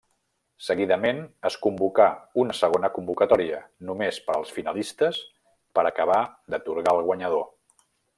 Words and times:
Seguidament, 0.67 1.17
es 1.49 1.57
convocà 1.65 2.07
una 2.43 2.55
segona 2.59 2.89
convocatòria, 2.97 3.59
només 3.89 4.19
per 4.29 4.37
als 4.39 4.55
finalistes, 4.59 5.21
per 5.79 5.85
acabar 5.91 6.21
d'atorgar 6.55 6.97
el 6.99 7.05
guanyador. 7.11 7.47